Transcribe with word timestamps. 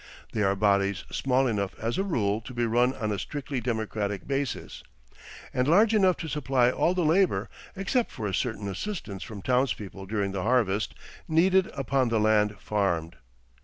They 0.31 0.41
are 0.41 0.55
bodies 0.55 1.03
small 1.11 1.45
enough 1.45 1.77
as 1.77 1.99
a 1.99 2.03
rule 2.03 2.41
to 2.41 2.55
be 2.55 2.65
run 2.65 2.95
on 2.95 3.11
a 3.11 3.19
strictly 3.19 3.61
democratic 3.61 4.27
basis, 4.27 4.81
and 5.53 5.67
large 5.67 5.93
enough 5.93 6.17
to 6.17 6.27
supply 6.27 6.71
all 6.71 6.95
the 6.95 7.05
labour, 7.05 7.51
except 7.75 8.09
for 8.11 8.25
a 8.25 8.33
certain 8.33 8.67
assistance 8.67 9.21
from 9.21 9.43
townspeople 9.43 10.07
during 10.07 10.31
the 10.31 10.41
harvest, 10.41 10.95
needed 11.27 11.67
upon 11.75 12.09
the 12.09 12.19
land 12.19 12.57
farmed. 12.59 13.17